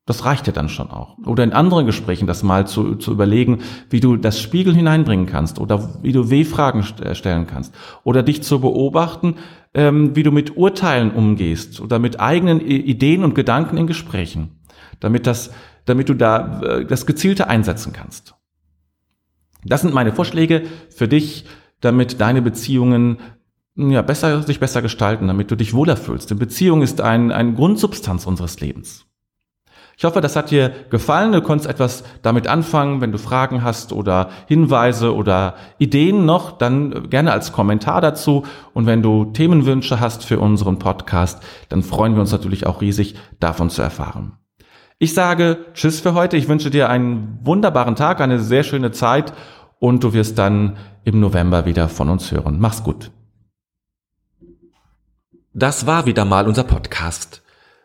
Das 0.05 0.25
reicht 0.25 0.47
ja 0.47 0.53
dann 0.53 0.67
schon 0.67 0.89
auch. 0.91 1.17
Oder 1.25 1.45
in 1.45 1.53
anderen 1.53 1.85
Gesprächen 1.85 2.27
das 2.27 2.43
mal 2.43 2.67
zu, 2.67 2.95
zu 2.95 3.11
überlegen, 3.11 3.59
wie 3.89 4.01
du 4.01 4.17
das 4.17 4.39
Spiegel 4.39 4.75
hineinbringen 4.75 5.27
kannst 5.27 5.59
oder 5.59 6.01
wie 6.03 6.11
du 6.11 6.29
W-Fragen 6.29 6.83
äh, 7.01 7.15
stellen 7.15 7.47
kannst. 7.47 7.73
Oder 8.03 8.21
dich 8.21 8.43
zu 8.43 8.59
beobachten, 8.59 9.35
ähm, 9.73 10.13
wie 10.13 10.23
du 10.23 10.31
mit 10.31 10.57
Urteilen 10.57 11.11
umgehst 11.11 11.79
oder 11.79 11.99
mit 11.99 12.19
eigenen 12.19 12.59
Ideen 12.59 13.23
und 13.23 13.33
Gedanken 13.33 13.77
in 13.77 13.87
Gesprächen, 13.87 14.59
damit 14.99 15.25
das, 15.25 15.51
damit 15.85 16.09
du 16.09 16.15
da 16.15 16.61
äh, 16.61 16.85
das 16.85 17.05
gezielte 17.05 17.47
einsetzen 17.47 17.93
kannst. 17.93 18.35
Das 19.63 19.81
sind 19.81 19.93
meine 19.93 20.11
Vorschläge 20.11 20.63
für 20.89 21.07
dich, 21.07 21.45
damit 21.79 22.19
deine 22.19 22.41
Beziehungen 22.41 23.19
ja, 23.75 24.01
besser, 24.01 24.43
sich 24.43 24.59
besser 24.59 24.81
gestalten, 24.81 25.27
damit 25.27 25.49
du 25.49 25.55
dich 25.55 25.73
wohler 25.73 25.95
fühlst. 25.95 26.29
Denn 26.29 26.39
Beziehung 26.39 26.81
ist 26.81 26.99
ein, 26.99 27.31
ein 27.31 27.55
Grundsubstanz 27.55 28.27
unseres 28.27 28.59
Lebens. 28.59 29.05
Ich 29.97 30.05
hoffe, 30.05 30.21
das 30.21 30.35
hat 30.35 30.51
dir 30.51 30.71
gefallen. 30.89 31.31
Du 31.31 31.41
konntest 31.41 31.69
etwas 31.69 32.03
damit 32.21 32.47
anfangen. 32.47 33.01
Wenn 33.01 33.11
du 33.11 33.17
Fragen 33.17 33.63
hast 33.63 33.93
oder 33.93 34.29
Hinweise 34.47 35.13
oder 35.13 35.55
Ideen 35.77 36.25
noch, 36.25 36.57
dann 36.57 37.09
gerne 37.09 37.31
als 37.31 37.51
Kommentar 37.51 38.01
dazu. 38.01 38.43
Und 38.73 38.85
wenn 38.85 39.01
du 39.01 39.25
Themenwünsche 39.25 39.99
hast 39.99 40.25
für 40.25 40.39
unseren 40.39 40.79
Podcast, 40.79 41.43
dann 41.69 41.83
freuen 41.83 42.15
wir 42.15 42.21
uns 42.21 42.31
natürlich 42.31 42.65
auch 42.65 42.81
riesig, 42.81 43.15
davon 43.39 43.69
zu 43.69 43.81
erfahren. 43.81 44.33
Ich 44.99 45.13
sage 45.13 45.65
Tschüss 45.73 45.99
für 45.99 46.13
heute. 46.13 46.37
Ich 46.37 46.47
wünsche 46.47 46.69
dir 46.69 46.89
einen 46.89 47.39
wunderbaren 47.43 47.95
Tag, 47.95 48.21
eine 48.21 48.39
sehr 48.39 48.63
schöne 48.63 48.91
Zeit 48.91 49.33
und 49.79 50.03
du 50.03 50.13
wirst 50.13 50.37
dann 50.37 50.77
im 51.03 51.19
November 51.19 51.65
wieder 51.65 51.89
von 51.89 52.09
uns 52.09 52.31
hören. 52.31 52.57
Mach's 52.59 52.83
gut. 52.83 53.11
Das 55.53 55.85
war 55.85 56.05
wieder 56.05 56.25
mal 56.25 56.47
unser 56.47 56.63
Podcast. 56.63 57.43